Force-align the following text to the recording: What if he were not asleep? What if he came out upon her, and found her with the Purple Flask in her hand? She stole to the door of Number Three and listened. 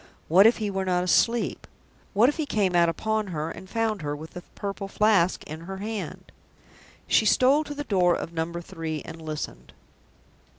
What 0.29 0.47
if 0.47 0.57
he 0.57 0.71
were 0.71 0.83
not 0.83 1.03
asleep? 1.03 1.67
What 2.13 2.27
if 2.27 2.37
he 2.37 2.47
came 2.47 2.73
out 2.75 2.89
upon 2.89 3.27
her, 3.27 3.51
and 3.51 3.69
found 3.69 4.01
her 4.01 4.15
with 4.15 4.31
the 4.31 4.41
Purple 4.55 4.87
Flask 4.87 5.43
in 5.43 5.59
her 5.59 5.77
hand? 5.77 6.31
She 7.05 7.27
stole 7.27 7.63
to 7.65 7.75
the 7.75 7.83
door 7.83 8.15
of 8.15 8.33
Number 8.33 8.61
Three 8.61 9.03
and 9.05 9.21
listened. 9.21 9.73